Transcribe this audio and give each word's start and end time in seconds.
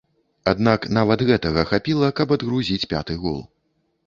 Аднак 0.51 0.87
нават 0.97 1.23
гэтага 1.31 1.67
хапіла, 1.73 2.09
каб 2.21 2.35
адгрузіць 2.37 2.83
пяты 2.97 3.21
гол. 3.29 3.39